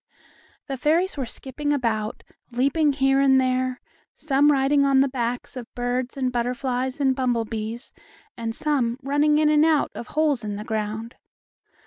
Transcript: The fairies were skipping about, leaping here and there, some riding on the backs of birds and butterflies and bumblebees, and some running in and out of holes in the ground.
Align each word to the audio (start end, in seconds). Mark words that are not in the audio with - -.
The 0.65 0.77
fairies 0.77 1.15
were 1.15 1.27
skipping 1.27 1.71
about, 1.71 2.23
leaping 2.49 2.91
here 2.93 3.21
and 3.21 3.39
there, 3.39 3.79
some 4.15 4.51
riding 4.51 4.83
on 4.83 4.99
the 4.99 5.07
backs 5.07 5.55
of 5.55 5.71
birds 5.75 6.17
and 6.17 6.31
butterflies 6.31 6.99
and 6.99 7.15
bumblebees, 7.15 7.93
and 8.35 8.55
some 8.55 8.97
running 9.03 9.37
in 9.37 9.49
and 9.49 9.63
out 9.63 9.91
of 9.93 10.07
holes 10.07 10.43
in 10.43 10.55
the 10.55 10.63
ground. 10.63 11.13